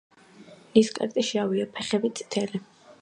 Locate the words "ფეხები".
1.77-2.13